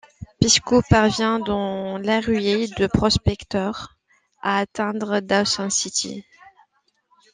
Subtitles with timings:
[0.39, 3.97] Picsou parvient dans la ruée des prospecteurs
[4.41, 6.25] à atteindre Dawson City.